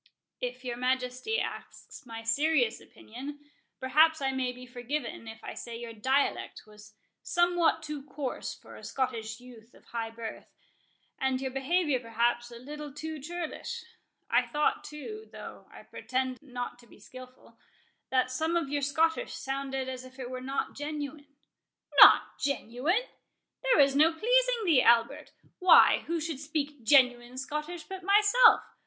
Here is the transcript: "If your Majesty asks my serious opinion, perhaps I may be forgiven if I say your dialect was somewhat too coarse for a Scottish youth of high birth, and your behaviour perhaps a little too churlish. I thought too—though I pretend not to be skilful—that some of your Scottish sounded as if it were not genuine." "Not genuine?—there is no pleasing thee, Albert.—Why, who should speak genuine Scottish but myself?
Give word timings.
"If 0.39 0.65
your 0.65 0.77
Majesty 0.77 1.39
asks 1.39 2.07
my 2.07 2.23
serious 2.23 2.81
opinion, 2.81 3.39
perhaps 3.79 4.19
I 4.19 4.31
may 4.31 4.51
be 4.51 4.65
forgiven 4.65 5.27
if 5.27 5.43
I 5.43 5.53
say 5.53 5.77
your 5.79 5.93
dialect 5.93 6.63
was 6.65 6.95
somewhat 7.21 7.83
too 7.83 8.01
coarse 8.01 8.51
for 8.55 8.75
a 8.75 8.83
Scottish 8.83 9.39
youth 9.39 9.75
of 9.75 9.85
high 9.85 10.09
birth, 10.09 10.47
and 11.19 11.39
your 11.39 11.51
behaviour 11.51 11.99
perhaps 11.99 12.49
a 12.49 12.57
little 12.57 12.91
too 12.91 13.19
churlish. 13.19 13.85
I 14.27 14.47
thought 14.47 14.83
too—though 14.83 15.67
I 15.71 15.83
pretend 15.83 16.39
not 16.41 16.79
to 16.79 16.87
be 16.87 16.97
skilful—that 16.99 18.31
some 18.31 18.55
of 18.57 18.69
your 18.69 18.81
Scottish 18.81 19.35
sounded 19.35 19.87
as 19.87 20.03
if 20.03 20.17
it 20.17 20.31
were 20.31 20.41
not 20.41 20.73
genuine." 20.73 21.27
"Not 22.01 22.39
genuine?—there 22.39 23.79
is 23.79 23.95
no 23.95 24.11
pleasing 24.11 24.65
thee, 24.65 24.81
Albert.—Why, 24.81 26.05
who 26.07 26.19
should 26.19 26.39
speak 26.39 26.81
genuine 26.81 27.37
Scottish 27.37 27.83
but 27.83 28.01
myself? 28.03 28.61